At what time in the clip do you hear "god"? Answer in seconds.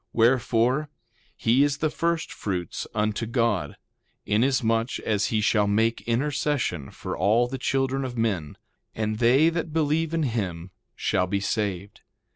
3.27-3.75